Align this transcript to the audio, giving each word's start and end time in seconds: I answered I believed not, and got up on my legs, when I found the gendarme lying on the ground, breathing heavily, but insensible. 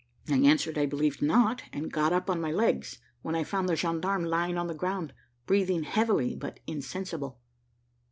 I 0.27 0.39
answered 0.39 0.79
I 0.79 0.87
believed 0.87 1.21
not, 1.21 1.61
and 1.71 1.91
got 1.93 2.11
up 2.11 2.27
on 2.27 2.41
my 2.41 2.51
legs, 2.51 2.97
when 3.21 3.35
I 3.35 3.43
found 3.43 3.69
the 3.69 3.75
gendarme 3.75 4.25
lying 4.25 4.57
on 4.57 4.65
the 4.65 4.73
ground, 4.73 5.13
breathing 5.45 5.83
heavily, 5.83 6.35
but 6.35 6.59
insensible. 6.65 7.39